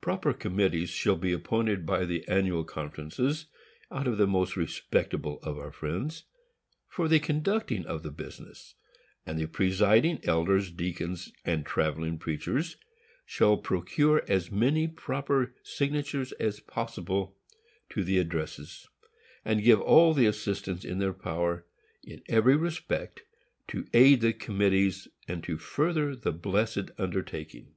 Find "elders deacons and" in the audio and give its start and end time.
10.22-11.66